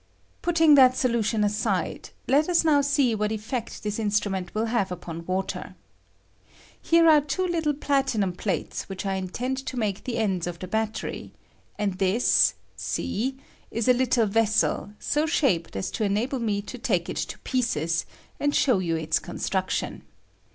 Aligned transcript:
Putting 0.41 0.73
that 0.73 0.97
solution 0.97 1.43
aside, 1.43 2.09
let 2.27 2.49
us 2.49 2.63
now 2.65 2.81
see 2.81 3.13
what 3.13 3.31
effect 3.31 3.83
this 3.83 3.99
instrument 3.99 4.51
will 4.55 4.65
have 4.65 4.91
upon 4.91 5.27
water. 5.27 5.75
Here 6.81 7.07
are 7.07 7.21
two 7.21 7.45
little 7.45 7.75
platinum 7.75 8.33
plates 8.33 8.89
which 8.89 9.05
I 9.05 9.13
intend 9.13 9.59
to 9.59 9.77
make 9.77 10.03
the 10.03 10.17
ends 10.17 10.47
of 10.47 10.57
the 10.57 10.67
battery, 10.67 11.33
and 11.77 11.99
this 11.99 12.55
(c) 12.75 13.37
is 13.69 13.87
a 13.87 13.93
little 13.93 14.25
vessel 14.25 14.91
so 14.97 15.27
shaped 15.27 15.77
aa 15.77 15.81
to 15.81 16.03
enable 16.03 16.39
me 16.39 16.63
to 16.63 16.79
take 16.79 17.07
it 17.07 17.17
to 17.17 17.37
pieces, 17.37 18.07
and 18.39 18.55
show 18.55 18.79
you 18.79 18.97
ite 18.97 19.21
construction. 19.21 20.01